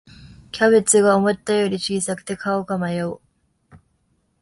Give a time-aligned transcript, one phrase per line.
[0.51, 3.19] キャベツが思ったより小さくて買うか迷う